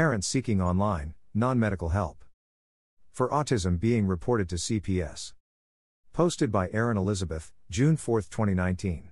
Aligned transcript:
Parents 0.00 0.26
seeking 0.26 0.62
online, 0.62 1.12
non 1.34 1.58
medical 1.58 1.90
help. 1.90 2.24
For 3.12 3.28
autism 3.28 3.78
being 3.78 4.06
reported 4.06 4.48
to 4.48 4.54
CPS. 4.54 5.34
Posted 6.14 6.50
by 6.50 6.70
Erin 6.72 6.96
Elizabeth, 6.96 7.52
June 7.68 7.98
4, 7.98 8.22
2019. 8.22 9.10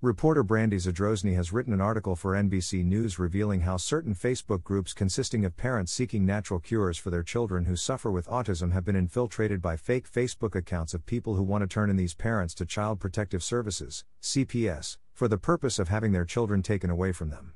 Reporter 0.00 0.42
Brandy 0.42 0.78
Zadrozny 0.78 1.34
has 1.34 1.52
written 1.52 1.74
an 1.74 1.82
article 1.82 2.16
for 2.16 2.32
NBC 2.32 2.86
News 2.86 3.18
revealing 3.18 3.60
how 3.60 3.76
certain 3.76 4.14
Facebook 4.14 4.64
groups 4.64 4.94
consisting 4.94 5.44
of 5.44 5.58
parents 5.58 5.92
seeking 5.92 6.24
natural 6.24 6.58
cures 6.58 6.96
for 6.96 7.10
their 7.10 7.22
children 7.22 7.66
who 7.66 7.76
suffer 7.76 8.10
with 8.10 8.28
autism 8.28 8.72
have 8.72 8.86
been 8.86 8.96
infiltrated 8.96 9.60
by 9.60 9.76
fake 9.76 10.10
Facebook 10.10 10.54
accounts 10.54 10.94
of 10.94 11.04
people 11.04 11.34
who 11.34 11.42
want 11.42 11.60
to 11.60 11.68
turn 11.68 11.90
in 11.90 11.96
these 11.96 12.14
parents 12.14 12.54
to 12.54 12.64
Child 12.64 12.98
Protective 12.98 13.42
Services, 13.42 14.06
CPS, 14.22 14.96
for 15.12 15.28
the 15.28 15.36
purpose 15.36 15.78
of 15.78 15.88
having 15.88 16.12
their 16.12 16.24
children 16.24 16.62
taken 16.62 16.88
away 16.88 17.12
from 17.12 17.28
them. 17.28 17.52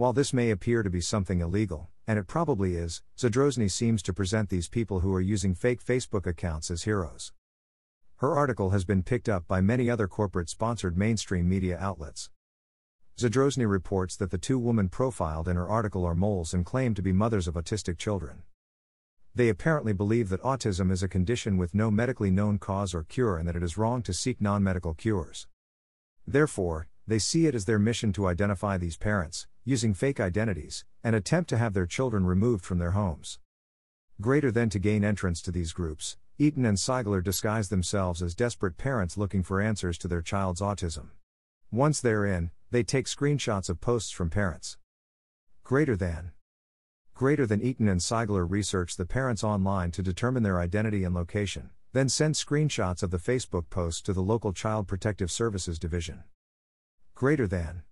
While 0.00 0.14
this 0.14 0.32
may 0.32 0.50
appear 0.50 0.82
to 0.82 0.88
be 0.88 1.02
something 1.02 1.42
illegal, 1.42 1.90
and 2.06 2.18
it 2.18 2.26
probably 2.26 2.74
is, 2.74 3.02
Zadrozny 3.18 3.70
seems 3.70 4.02
to 4.04 4.14
present 4.14 4.48
these 4.48 4.66
people 4.66 5.00
who 5.00 5.12
are 5.12 5.20
using 5.20 5.54
fake 5.54 5.84
Facebook 5.84 6.26
accounts 6.26 6.70
as 6.70 6.84
heroes. 6.84 7.34
Her 8.16 8.34
article 8.34 8.70
has 8.70 8.86
been 8.86 9.02
picked 9.02 9.28
up 9.28 9.46
by 9.46 9.60
many 9.60 9.90
other 9.90 10.08
corporate 10.08 10.48
sponsored 10.48 10.96
mainstream 10.96 11.46
media 11.46 11.76
outlets. 11.78 12.30
Zadrozny 13.18 13.68
reports 13.68 14.16
that 14.16 14.30
the 14.30 14.38
two 14.38 14.58
women 14.58 14.88
profiled 14.88 15.46
in 15.46 15.56
her 15.56 15.68
article 15.68 16.06
are 16.06 16.14
moles 16.14 16.54
and 16.54 16.64
claim 16.64 16.94
to 16.94 17.02
be 17.02 17.12
mothers 17.12 17.46
of 17.46 17.56
autistic 17.56 17.98
children. 17.98 18.44
They 19.34 19.50
apparently 19.50 19.92
believe 19.92 20.30
that 20.30 20.40
autism 20.40 20.90
is 20.90 21.02
a 21.02 21.08
condition 21.08 21.58
with 21.58 21.74
no 21.74 21.90
medically 21.90 22.30
known 22.30 22.58
cause 22.58 22.94
or 22.94 23.02
cure 23.02 23.36
and 23.36 23.46
that 23.46 23.56
it 23.56 23.62
is 23.62 23.76
wrong 23.76 24.00
to 24.04 24.14
seek 24.14 24.40
non 24.40 24.62
medical 24.62 24.94
cures. 24.94 25.46
Therefore, 26.26 26.88
they 27.06 27.18
see 27.18 27.44
it 27.44 27.54
as 27.54 27.66
their 27.66 27.78
mission 27.78 28.14
to 28.14 28.28
identify 28.28 28.78
these 28.78 28.96
parents, 28.96 29.46
using 29.64 29.94
fake 29.94 30.20
identities, 30.20 30.84
and 31.04 31.14
attempt 31.14 31.48
to 31.50 31.58
have 31.58 31.74
their 31.74 31.86
children 31.86 32.26
removed 32.26 32.64
from 32.64 32.78
their 32.78 32.92
homes. 32.92 33.38
Greater 34.20 34.50
than 34.50 34.68
to 34.70 34.78
gain 34.78 35.04
entrance 35.04 35.40
to 35.42 35.50
these 35.50 35.72
groups, 35.72 36.16
Eaton 36.38 36.64
and 36.64 36.78
Seigler 36.78 37.22
disguise 37.22 37.68
themselves 37.68 38.22
as 38.22 38.34
desperate 38.34 38.78
parents 38.78 39.18
looking 39.18 39.42
for 39.42 39.60
answers 39.60 39.98
to 39.98 40.08
their 40.08 40.22
child's 40.22 40.60
autism. 40.60 41.08
Once 41.70 42.00
they're 42.00 42.24
in, 42.24 42.50
they 42.70 42.82
take 42.82 43.06
screenshots 43.06 43.68
of 43.68 43.80
posts 43.80 44.10
from 44.10 44.30
parents. 44.30 44.78
Greater 45.64 45.96
than. 45.96 46.32
Greater 47.14 47.46
than 47.46 47.60
Eaton 47.60 47.88
and 47.88 48.00
Seigler 48.00 48.48
research 48.48 48.96
the 48.96 49.04
parents 49.04 49.44
online 49.44 49.90
to 49.90 50.02
determine 50.02 50.42
their 50.42 50.58
identity 50.58 51.04
and 51.04 51.14
location, 51.14 51.70
then 51.92 52.08
send 52.08 52.34
screenshots 52.34 53.02
of 53.02 53.10
the 53.10 53.18
Facebook 53.18 53.68
posts 53.68 54.00
to 54.02 54.12
the 54.12 54.22
local 54.22 54.52
Child 54.52 54.88
Protective 54.88 55.30
Services 55.30 55.78
division. 55.78 56.24
Greater 57.14 57.46
than. 57.46 57.82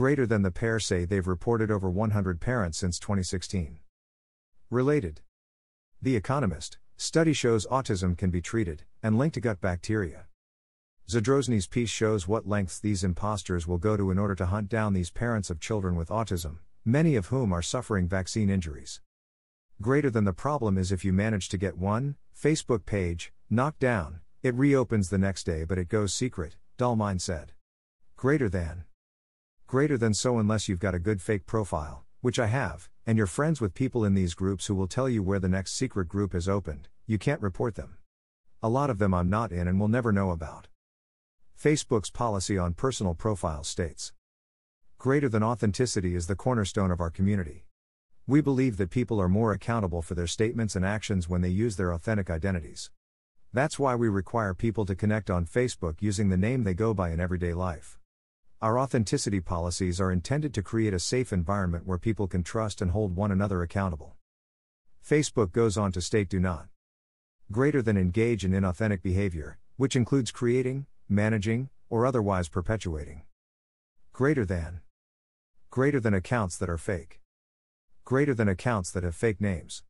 Greater 0.00 0.26
than 0.26 0.40
the 0.40 0.50
pair 0.50 0.80
say 0.80 1.04
they've 1.04 1.26
reported 1.26 1.70
over 1.70 1.90
100 1.90 2.40
parents 2.40 2.78
since 2.78 2.98
2016. 2.98 3.80
Related. 4.70 5.20
The 6.00 6.16
Economist 6.16 6.78
study 6.96 7.34
shows 7.34 7.66
autism 7.66 8.16
can 8.16 8.30
be 8.30 8.40
treated 8.40 8.84
and 9.02 9.18
linked 9.18 9.34
to 9.34 9.42
gut 9.42 9.60
bacteria. 9.60 10.24
Zadrozny's 11.06 11.66
piece 11.66 11.90
shows 11.90 12.26
what 12.26 12.48
lengths 12.48 12.80
these 12.80 13.04
imposters 13.04 13.66
will 13.66 13.76
go 13.76 13.94
to 13.98 14.10
in 14.10 14.18
order 14.18 14.34
to 14.36 14.46
hunt 14.46 14.70
down 14.70 14.94
these 14.94 15.10
parents 15.10 15.50
of 15.50 15.60
children 15.60 15.96
with 15.96 16.08
autism, 16.08 16.60
many 16.82 17.14
of 17.14 17.26
whom 17.26 17.52
are 17.52 17.60
suffering 17.60 18.08
vaccine 18.08 18.48
injuries. 18.48 19.02
Greater 19.82 20.08
than 20.08 20.24
the 20.24 20.32
problem 20.32 20.78
is 20.78 20.90
if 20.90 21.04
you 21.04 21.12
manage 21.12 21.50
to 21.50 21.58
get 21.58 21.76
one 21.76 22.16
Facebook 22.34 22.86
page 22.86 23.34
knocked 23.50 23.80
down, 23.80 24.20
it 24.42 24.54
reopens 24.54 25.10
the 25.10 25.18
next 25.18 25.44
day 25.44 25.64
but 25.64 25.76
it 25.76 25.90
goes 25.90 26.14
secret, 26.14 26.56
Dalmayne 26.78 27.20
said. 27.20 27.52
Greater 28.16 28.48
than. 28.48 28.84
Greater 29.70 29.96
than 29.96 30.12
so 30.12 30.40
unless 30.40 30.68
you've 30.68 30.80
got 30.80 30.96
a 30.96 30.98
good 30.98 31.22
fake 31.22 31.46
profile, 31.46 32.04
which 32.22 32.40
I 32.40 32.48
have, 32.48 32.88
and 33.06 33.16
you're 33.16 33.28
friends 33.28 33.60
with 33.60 33.72
people 33.72 34.04
in 34.04 34.14
these 34.14 34.34
groups 34.34 34.66
who 34.66 34.74
will 34.74 34.88
tell 34.88 35.08
you 35.08 35.22
where 35.22 35.38
the 35.38 35.48
next 35.48 35.74
secret 35.76 36.08
group 36.08 36.34
is 36.34 36.48
opened, 36.48 36.88
you 37.06 37.18
can't 37.18 37.40
report 37.40 37.76
them. 37.76 37.96
A 38.64 38.68
lot 38.68 38.90
of 38.90 38.98
them 38.98 39.14
I'm 39.14 39.30
not 39.30 39.52
in 39.52 39.68
and 39.68 39.78
will 39.78 39.86
never 39.86 40.10
know 40.10 40.32
about. 40.32 40.66
Facebook's 41.56 42.10
policy 42.10 42.58
on 42.58 42.74
personal 42.74 43.14
profiles 43.14 43.68
states 43.68 44.12
Greater 44.98 45.28
than 45.28 45.44
authenticity 45.44 46.16
is 46.16 46.26
the 46.26 46.34
cornerstone 46.34 46.90
of 46.90 47.00
our 47.00 47.10
community. 47.10 47.64
We 48.26 48.40
believe 48.40 48.76
that 48.76 48.90
people 48.90 49.20
are 49.20 49.28
more 49.28 49.52
accountable 49.52 50.02
for 50.02 50.16
their 50.16 50.26
statements 50.26 50.74
and 50.74 50.84
actions 50.84 51.28
when 51.28 51.42
they 51.42 51.48
use 51.48 51.76
their 51.76 51.92
authentic 51.92 52.28
identities. 52.28 52.90
That's 53.52 53.78
why 53.78 53.94
we 53.94 54.08
require 54.08 54.52
people 54.52 54.84
to 54.86 54.96
connect 54.96 55.30
on 55.30 55.46
Facebook 55.46 55.98
using 56.00 56.28
the 56.28 56.36
name 56.36 56.64
they 56.64 56.74
go 56.74 56.92
by 56.92 57.10
in 57.12 57.20
everyday 57.20 57.54
life. 57.54 57.99
Our 58.62 58.78
authenticity 58.78 59.40
policies 59.40 60.02
are 60.02 60.12
intended 60.12 60.52
to 60.52 60.62
create 60.62 60.92
a 60.92 60.98
safe 60.98 61.32
environment 61.32 61.86
where 61.86 61.96
people 61.96 62.28
can 62.28 62.42
trust 62.42 62.82
and 62.82 62.90
hold 62.90 63.16
one 63.16 63.32
another 63.32 63.62
accountable. 63.62 64.16
Facebook 65.02 65.50
goes 65.50 65.78
on 65.78 65.92
to 65.92 66.02
state 66.02 66.28
do 66.28 66.38
not 66.38 66.68
greater 67.50 67.80
than 67.80 67.96
engage 67.96 68.44
in 68.44 68.52
inauthentic 68.52 69.02
behavior, 69.02 69.58
which 69.76 69.96
includes 69.96 70.30
creating, 70.30 70.84
managing, 71.08 71.70
or 71.88 72.04
otherwise 72.04 72.50
perpetuating. 72.50 73.22
Greater 74.12 74.44
than 74.44 74.82
greater 75.70 75.98
than 75.98 76.12
accounts 76.12 76.58
that 76.58 76.68
are 76.68 76.76
fake. 76.76 77.18
Greater 78.04 78.34
than 78.34 78.48
accounts 78.48 78.90
that 78.90 79.04
have 79.04 79.14
fake 79.14 79.40
names. 79.40 79.84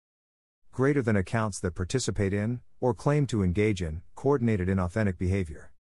Greater 0.70 1.02
than 1.02 1.16
accounts 1.16 1.58
that 1.58 1.74
participate 1.74 2.32
in, 2.32 2.60
or 2.80 2.94
claim 2.94 3.26
to 3.26 3.42
engage 3.42 3.82
in, 3.82 4.02
coordinated 4.14 4.68
inauthentic 4.68 5.18
behavior. 5.18 5.72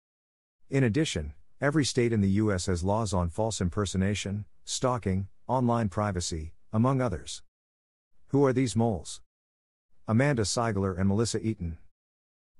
In 0.70 0.82
addition, 0.82 1.34
Every 1.60 1.84
state 1.84 2.12
in 2.12 2.20
the 2.20 2.38
U.S. 2.42 2.66
has 2.66 2.84
laws 2.84 3.12
on 3.12 3.30
false 3.30 3.60
impersonation, 3.60 4.44
stalking, 4.64 5.26
online 5.48 5.88
privacy, 5.88 6.52
among 6.72 7.00
others. 7.00 7.42
Who 8.28 8.44
are 8.44 8.52
these 8.52 8.76
moles? 8.76 9.22
Amanda 10.06 10.42
Seigler 10.42 10.96
and 10.96 11.08
Melissa 11.08 11.44
Eaton. 11.44 11.78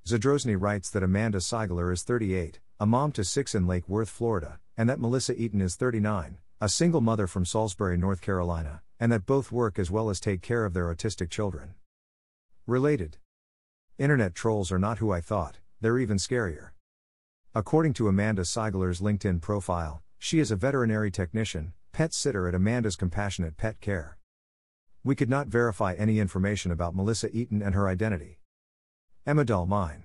Zadrozny 0.05 0.57
writes 0.59 0.91
that 0.91 1.05
Amanda 1.05 1.39
Seigler 1.39 1.93
is 1.93 2.03
38, 2.03 2.59
a 2.81 2.87
mom 2.87 3.13
to 3.13 3.23
six 3.23 3.55
in 3.55 3.69
Lake 3.69 3.89
Worth, 3.89 4.09
Florida, 4.09 4.59
and 4.77 4.91
that 4.91 4.99
Melissa 4.99 5.41
Eaton 5.41 5.61
is 5.61 5.77
39, 5.77 6.39
a 6.61 6.69
single 6.69 7.01
mother 7.01 7.29
from 7.29 7.45
Salisbury, 7.45 7.97
North 7.97 8.21
Carolina, 8.21 8.83
and 8.99 9.13
that 9.13 9.27
both 9.27 9.53
work 9.53 9.79
as 9.79 9.93
well 9.93 10.11
as 10.11 10.19
take 10.19 10.43
care 10.43 10.65
of 10.65 10.75
their 10.75 10.93
autistic 10.93 11.31
children. 11.31 11.75
Related. 12.67 13.19
Internet 13.97 14.35
trolls 14.35 14.73
are 14.73 14.79
not 14.81 14.99
who 14.99 15.13
I 15.13 15.21
thought, 15.21 15.59
they're 15.81 16.01
even 16.01 16.17
scarier. 16.17 16.71
According 17.59 17.95
to 17.95 18.07
Amanda 18.07 18.43
Seigler's 18.43 19.01
LinkedIn 19.01 19.41
profile, 19.41 20.01
she 20.17 20.39
is 20.39 20.53
a 20.53 20.55
veterinary 20.55 21.11
technician, 21.11 21.73
pet 21.91 22.15
sitter 22.15 22.47
at 22.47 22.55
Amanda's 22.55 22.95
Compassionate 22.95 23.57
Pet 23.57 23.81
Care. 23.81 24.17
We 25.03 25.17
could 25.17 25.29
not 25.29 25.49
verify 25.49 25.95
any 25.95 26.21
information 26.21 26.71
about 26.71 26.95
Melissa 26.95 27.29
Eaton 27.37 27.61
and 27.61 27.75
her 27.75 27.89
identity. 27.89 28.39
Emma 29.27 29.45
Dalmayne. 29.45 30.05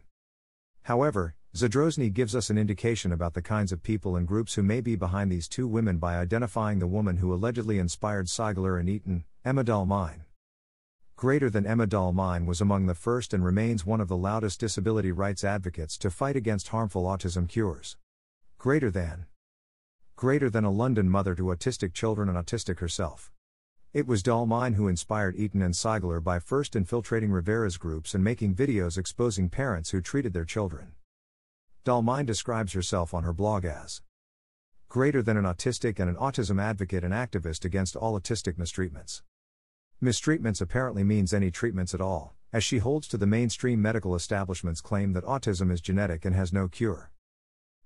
However, 0.81 1.35
Zadrozny 1.55 2.11
gives 2.11 2.35
us 2.35 2.49
an 2.49 2.57
indication 2.57 3.11
about 3.11 3.35
the 3.35 3.43
kinds 3.43 3.71
of 3.71 3.83
people 3.83 4.15
and 4.15 4.27
groups 4.27 4.55
who 4.55 4.63
may 4.63 4.81
be 4.81 4.95
behind 4.95 5.31
these 5.31 5.47
two 5.47 5.67
women 5.67 5.99
by 5.99 6.17
identifying 6.17 6.79
the 6.79 6.87
woman 6.87 7.17
who 7.17 7.31
allegedly 7.31 7.77
inspired 7.77 8.25
Seigler 8.25 8.79
and 8.79 8.89
Eaton, 8.89 9.25
Emma 9.45 9.63
Dalmayne 9.63 10.22
greater 11.15 11.49
than 11.49 11.65
Emma 11.65 11.87
Dalmayne 11.87 12.45
was 12.45 12.59
among 12.59 12.85
the 12.85 12.95
first 12.95 13.33
and 13.33 13.45
remains 13.45 13.85
one 13.85 14.01
of 14.01 14.07
the 14.07 14.17
loudest 14.17 14.59
disability 14.59 15.11
rights 15.11 15.43
advocates 15.43 15.97
to 15.99 16.09
fight 16.09 16.35
against 16.35 16.69
harmful 16.69 17.03
autism 17.03 17.47
cures. 17.47 17.97
Greater 18.57 18.91
than. 18.91 19.25
Greater 20.15 20.49
than 20.49 20.63
a 20.63 20.71
London 20.71 21.09
mother 21.09 21.35
to 21.35 21.43
autistic 21.43 21.93
children 21.93 22.29
and 22.29 22.37
autistic 22.37 22.79
herself. 22.79 23.31
It 23.93 24.07
was 24.07 24.23
Dalmayne 24.23 24.73
who 24.73 24.87
inspired 24.87 25.35
Eaton 25.35 25.61
and 25.61 25.75
Seigler 25.75 26.21
by 26.21 26.39
first 26.39 26.75
infiltrating 26.75 27.31
Rivera's 27.31 27.77
groups 27.77 28.15
and 28.15 28.23
making 28.23 28.55
videos 28.55 28.97
exposing 28.97 29.49
parents 29.49 29.91
who 29.91 30.01
treated 30.01 30.33
their 30.33 30.45
children. 30.45 30.93
Dalmayne 31.85 32.25
describes 32.25 32.73
herself 32.73 33.13
on 33.13 33.23
her 33.23 33.33
blog 33.33 33.65
as 33.65 34.01
greater 34.89 35.21
than 35.21 35.37
an 35.37 35.43
autistic 35.43 35.99
and 35.99 36.09
an 36.09 36.15
autism 36.15 36.61
advocate 36.61 37.03
and 37.03 37.13
activist 37.13 37.65
against 37.65 37.95
all 37.95 38.19
autistic 38.19 38.53
mistreatments. 38.57 39.21
Mistreatments 40.01 40.61
apparently 40.61 41.03
means 41.03 41.33
any 41.33 41.51
treatments 41.51 41.93
at 41.93 42.01
all, 42.01 42.35
as 42.51 42.63
she 42.63 42.77
holds 42.77 43.07
to 43.07 43.17
the 43.17 43.25
mainstream 43.25 43.81
medical 43.81 44.15
establishment's 44.15 44.81
claim 44.81 45.13
that 45.13 45.23
autism 45.25 45.71
is 45.71 45.81
genetic 45.81 46.25
and 46.25 46.35
has 46.35 46.53
no 46.53 46.67
cure. 46.67 47.11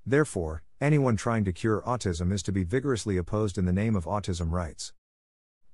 Therefore, 0.05 0.63
anyone 0.79 1.15
trying 1.15 1.43
to 1.45 1.53
cure 1.53 1.81
autism 1.85 2.31
is 2.31 2.41
to 2.43 2.51
be 2.51 2.63
vigorously 2.63 3.17
opposed 3.17 3.57
in 3.57 3.65
the 3.65 3.73
name 3.73 3.95
of 3.95 4.05
autism 4.05 4.51
rights. 4.51 4.93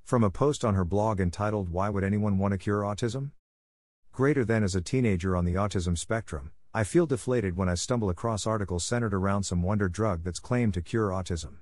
From 0.03 0.23
a 0.23 0.29
post 0.29 0.65
on 0.65 0.75
her 0.75 0.83
blog 0.83 1.19
entitled 1.21 1.69
Why 1.69 1.89
Would 1.89 2.03
Anyone 2.03 2.37
Want 2.37 2.51
to 2.51 2.57
Cure 2.57 2.81
Autism? 2.81 3.31
Greater 4.11 4.43
than 4.43 4.63
as 4.63 4.75
a 4.75 4.81
teenager 4.81 5.35
on 5.35 5.45
the 5.45 5.55
autism 5.55 5.97
spectrum, 5.97 6.51
I 6.73 6.83
feel 6.83 7.05
deflated 7.05 7.55
when 7.55 7.69
I 7.69 7.75
stumble 7.75 8.09
across 8.09 8.45
articles 8.45 8.83
centered 8.83 9.13
around 9.13 9.43
some 9.43 9.61
wonder 9.61 9.87
drug 9.87 10.23
that's 10.23 10.39
claimed 10.39 10.73
to 10.73 10.81
cure 10.81 11.09
autism. 11.09 11.57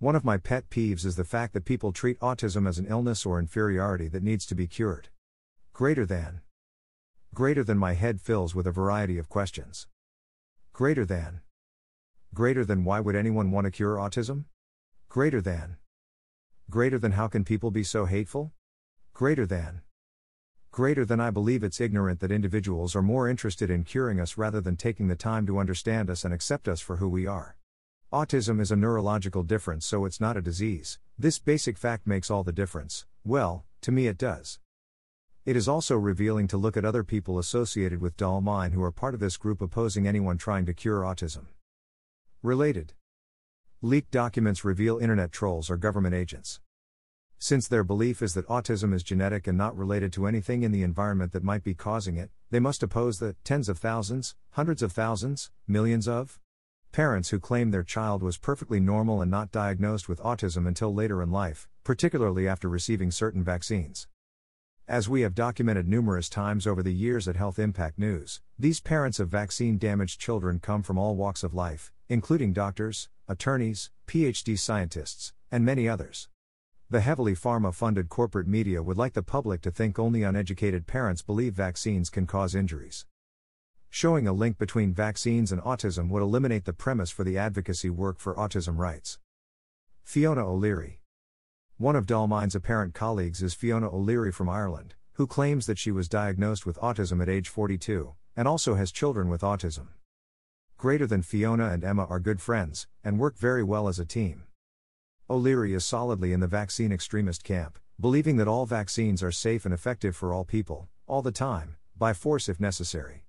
One 0.00 0.14
of 0.14 0.24
my 0.24 0.36
pet 0.36 0.70
peeves 0.70 1.04
is 1.04 1.16
the 1.16 1.24
fact 1.24 1.54
that 1.54 1.64
people 1.64 1.92
treat 1.92 2.20
autism 2.20 2.68
as 2.68 2.78
an 2.78 2.86
illness 2.86 3.26
or 3.26 3.40
inferiority 3.40 4.06
that 4.06 4.22
needs 4.22 4.46
to 4.46 4.54
be 4.54 4.68
cured. 4.68 5.08
Greater 5.72 6.06
than. 6.06 6.42
Greater 7.34 7.64
than 7.64 7.78
my 7.78 7.94
head 7.94 8.20
fills 8.20 8.54
with 8.54 8.68
a 8.68 8.70
variety 8.70 9.18
of 9.18 9.28
questions. 9.28 9.88
Greater 10.72 11.04
than. 11.04 11.40
Greater 12.32 12.64
than 12.64 12.84
why 12.84 13.00
would 13.00 13.16
anyone 13.16 13.50
want 13.50 13.64
to 13.64 13.72
cure 13.72 13.96
autism? 13.96 14.44
Greater 15.08 15.40
than. 15.40 15.78
Greater 16.70 17.00
than 17.00 17.12
how 17.12 17.26
can 17.26 17.42
people 17.42 17.72
be 17.72 17.82
so 17.82 18.04
hateful? 18.04 18.52
Greater 19.14 19.46
than. 19.46 19.82
Greater 20.70 21.04
than 21.04 21.18
I 21.18 21.30
believe 21.30 21.64
it's 21.64 21.80
ignorant 21.80 22.20
that 22.20 22.30
individuals 22.30 22.94
are 22.94 23.02
more 23.02 23.28
interested 23.28 23.68
in 23.68 23.82
curing 23.82 24.20
us 24.20 24.38
rather 24.38 24.60
than 24.60 24.76
taking 24.76 25.08
the 25.08 25.16
time 25.16 25.44
to 25.46 25.58
understand 25.58 26.08
us 26.08 26.24
and 26.24 26.32
accept 26.32 26.68
us 26.68 26.80
for 26.80 26.98
who 26.98 27.08
we 27.08 27.26
are. 27.26 27.57
Autism 28.10 28.58
is 28.58 28.70
a 28.70 28.76
neurological 28.76 29.42
difference, 29.42 29.84
so 29.84 30.06
it's 30.06 30.18
not 30.18 30.34
a 30.34 30.40
disease. 30.40 30.98
This 31.18 31.38
basic 31.38 31.76
fact 31.76 32.06
makes 32.06 32.30
all 32.30 32.42
the 32.42 32.52
difference. 32.52 33.04
Well, 33.22 33.66
to 33.82 33.92
me 33.92 34.06
it 34.06 34.16
does. 34.16 34.60
It 35.44 35.56
is 35.56 35.68
also 35.68 35.94
revealing 35.94 36.48
to 36.48 36.56
look 36.56 36.78
at 36.78 36.86
other 36.86 37.04
people 37.04 37.38
associated 37.38 38.00
with 38.00 38.16
Dalmayne 38.16 38.72
who 38.72 38.82
are 38.82 38.90
part 38.90 39.12
of 39.12 39.20
this 39.20 39.36
group 39.36 39.60
opposing 39.60 40.08
anyone 40.08 40.38
trying 40.38 40.64
to 40.64 40.72
cure 40.72 41.02
autism. 41.02 41.48
Related 42.42 42.94
Leaked 43.82 44.10
documents 44.10 44.64
reveal 44.64 44.96
internet 44.96 45.30
trolls 45.30 45.68
are 45.68 45.76
government 45.76 46.14
agents. 46.14 46.60
Since 47.38 47.68
their 47.68 47.84
belief 47.84 48.22
is 48.22 48.32
that 48.32 48.48
autism 48.48 48.94
is 48.94 49.02
genetic 49.02 49.46
and 49.46 49.58
not 49.58 49.76
related 49.76 50.14
to 50.14 50.26
anything 50.26 50.62
in 50.62 50.72
the 50.72 50.82
environment 50.82 51.32
that 51.32 51.44
might 51.44 51.62
be 51.62 51.74
causing 51.74 52.16
it, 52.16 52.30
they 52.50 52.58
must 52.58 52.82
oppose 52.82 53.18
the 53.18 53.36
tens 53.44 53.68
of 53.68 53.76
thousands, 53.76 54.34
hundreds 54.52 54.82
of 54.82 54.92
thousands, 54.92 55.50
millions 55.66 56.08
of 56.08 56.40
parents 56.92 57.30
who 57.30 57.38
claim 57.38 57.70
their 57.70 57.82
child 57.82 58.22
was 58.22 58.38
perfectly 58.38 58.80
normal 58.80 59.22
and 59.22 59.30
not 59.30 59.52
diagnosed 59.52 60.08
with 60.08 60.20
autism 60.20 60.66
until 60.66 60.92
later 60.92 61.22
in 61.22 61.30
life, 61.30 61.68
particularly 61.84 62.48
after 62.48 62.68
receiving 62.68 63.10
certain 63.10 63.44
vaccines. 63.44 64.08
As 64.88 65.08
we 65.08 65.20
have 65.20 65.34
documented 65.34 65.86
numerous 65.86 66.28
times 66.28 66.66
over 66.66 66.82
the 66.82 66.94
years 66.94 67.28
at 67.28 67.36
Health 67.36 67.58
Impact 67.58 67.98
News, 67.98 68.40
these 68.58 68.80
parents 68.80 69.20
of 69.20 69.28
vaccine 69.28 69.76
damaged 69.76 70.18
children 70.18 70.60
come 70.60 70.82
from 70.82 70.96
all 70.96 71.14
walks 71.14 71.42
of 71.42 71.52
life, 71.52 71.92
including 72.08 72.54
doctors, 72.54 73.10
attorneys, 73.28 73.90
PhD 74.06 74.58
scientists, 74.58 75.34
and 75.52 75.64
many 75.64 75.88
others. 75.88 76.28
The 76.88 77.00
heavily 77.00 77.34
pharma 77.34 77.74
funded 77.74 78.08
corporate 78.08 78.48
media 78.48 78.82
would 78.82 78.96
like 78.96 79.12
the 79.12 79.22
public 79.22 79.60
to 79.60 79.70
think 79.70 79.98
only 79.98 80.22
uneducated 80.22 80.86
parents 80.86 81.20
believe 81.20 81.52
vaccines 81.52 82.08
can 82.08 82.26
cause 82.26 82.54
injuries. 82.54 83.04
Showing 83.90 84.28
a 84.28 84.32
link 84.32 84.58
between 84.58 84.92
vaccines 84.92 85.50
and 85.50 85.62
autism 85.62 86.10
would 86.10 86.22
eliminate 86.22 86.66
the 86.66 86.72
premise 86.72 87.10
for 87.10 87.24
the 87.24 87.38
advocacy 87.38 87.90
work 87.90 88.18
for 88.18 88.34
autism 88.34 88.76
rights. 88.76 89.18
Fiona 90.04 90.46
O'Leary. 90.46 91.00
One 91.78 91.96
of 91.96 92.06
Dalmayne's 92.06 92.54
apparent 92.54 92.94
colleagues 92.94 93.42
is 93.42 93.54
Fiona 93.54 93.88
O'Leary 93.88 94.32
from 94.32 94.48
Ireland, 94.48 94.94
who 95.14 95.26
claims 95.26 95.66
that 95.66 95.78
she 95.78 95.90
was 95.90 96.08
diagnosed 96.08 96.66
with 96.66 96.78
autism 96.80 97.22
at 97.22 97.28
age 97.28 97.48
42, 97.48 98.14
and 98.36 98.46
also 98.46 98.74
has 98.74 98.92
children 98.92 99.28
with 99.28 99.40
autism. 99.40 99.88
Greater 100.76 101.06
than 101.06 101.22
Fiona 101.22 101.70
and 101.70 101.82
Emma 101.82 102.04
are 102.04 102.20
good 102.20 102.40
friends, 102.40 102.86
and 103.02 103.18
work 103.18 103.36
very 103.36 103.64
well 103.64 103.88
as 103.88 103.98
a 103.98 104.04
team. 104.04 104.44
O'Leary 105.30 105.74
is 105.74 105.84
solidly 105.84 106.32
in 106.32 106.40
the 106.40 106.46
vaccine 106.46 106.92
extremist 106.92 107.42
camp, 107.42 107.78
believing 107.98 108.36
that 108.36 108.48
all 108.48 108.64
vaccines 108.64 109.22
are 109.22 109.32
safe 109.32 109.64
and 109.64 109.74
effective 109.74 110.14
for 110.14 110.32
all 110.32 110.44
people, 110.44 110.88
all 111.06 111.22
the 111.22 111.32
time, 111.32 111.76
by 111.96 112.12
force 112.12 112.48
if 112.48 112.60
necessary. 112.60 113.24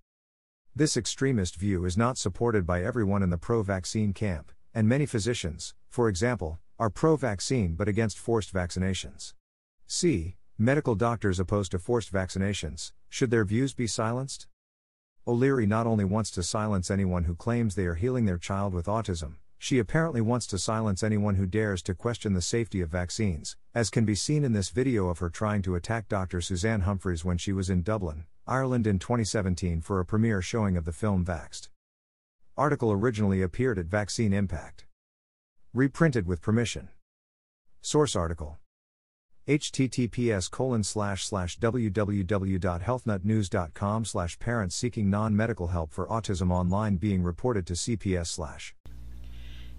This 0.76 0.96
extremist 0.96 1.56
view 1.56 1.84
is 1.84 1.98
not 1.98 2.18
supported 2.18 2.66
by 2.66 2.84
everyone 2.84 3.24
in 3.24 3.32
the 3.32 3.38
pro 3.38 3.64
vaccine 3.64 4.14
camp, 4.14 4.52
and 4.74 4.88
many 4.88 5.06
physicians, 5.06 5.74
for 5.90 6.08
example, 6.08 6.60
are 6.78 6.92
pro 6.92 7.16
vaccine 7.16 7.74
but 7.74 7.88
against 7.88 8.20
forced 8.20 8.54
vaccinations. 8.54 9.34
C. 9.88 10.38
Medical 10.58 10.94
doctors 10.94 11.40
opposed 11.40 11.72
to 11.72 11.80
forced 11.80 12.14
vaccinations, 12.14 12.92
should 13.10 13.32
their 13.32 13.46
views 13.46 13.74
be 13.74 13.88
silenced? 13.88 14.48
O'Leary 15.28 15.66
not 15.66 15.88
only 15.88 16.06
wants 16.06 16.30
to 16.32 16.44
silence 16.44 16.92
anyone 16.92 17.24
who 17.24 17.36
claims 17.36 17.74
they 17.74 17.86
are 17.86 17.96
healing 17.96 18.26
their 18.26 18.38
child 18.38 18.74
with 18.74 18.86
autism, 18.86 19.36
she 19.58 19.80
apparently 19.80 20.22
wants 20.22 20.48
to 20.48 20.58
silence 20.58 21.04
anyone 21.04 21.36
who 21.36 21.46
dares 21.46 21.82
to 21.84 21.96
question 21.96 22.34
the 22.34 22.42
safety 22.42 22.80
of 22.80 22.90
vaccines, 22.90 23.58
as 23.74 23.90
can 23.90 24.06
be 24.06 24.16
seen 24.16 24.44
in 24.46 24.54
this 24.54 24.70
video 24.70 25.10
of 25.10 25.20
her 25.20 25.30
trying 25.30 25.62
to 25.64 25.76
attack 25.76 26.08
Dr. 26.08 26.40
Suzanne 26.40 26.82
Humphries 26.82 27.26
when 27.26 27.38
she 27.38 27.52
was 27.52 27.70
in 27.70 27.82
Dublin, 27.82 28.26
Ireland 28.50 28.88
in 28.88 28.98
2017 28.98 29.82
for 29.82 30.00
a 30.00 30.06
premiere 30.06 30.42
showing 30.42 30.76
of 30.76 30.84
the 30.84 30.92
film 30.92 31.24
Vaxxed. 31.24 31.68
Article 32.58 32.92
originally 32.92 33.44
appeared 33.44 33.78
at 33.78 33.86
Vaccine 33.86 34.34
Impact. 34.34 34.88
Reprinted 35.72 36.26
with 36.26 36.42
permission. 36.42 36.90
Source 37.80 38.16
article 38.16 38.58
https 39.48 40.50
colon 40.50 40.84
slash 40.84 41.26
slash 41.26 41.60
www.healthnutnews.com 41.60 44.06
slash 44.06 44.40
parents 44.40 44.76
seeking 44.76 45.12
non-medical 45.12 45.68
help 45.68 45.92
for 45.92 46.08
autism 46.08 46.52
online 46.52 46.96
being 46.98 47.24
reported 47.24 47.66
to 47.66 47.74
cps 47.74 48.28
slash 48.28 48.76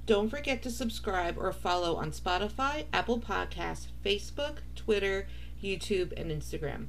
don't 0.07 0.29
forget 0.29 0.61
to 0.63 0.73
subscribe 0.73 1.39
or 1.39 1.53
follow 1.53 1.95
on 1.95 2.11
spotify 2.11 2.85
apple 2.93 3.21
podcasts 3.21 3.87
facebook 4.05 4.57
twitter 4.75 5.29
youtube 5.63 6.13
and 6.17 6.33
instagram 6.33 6.89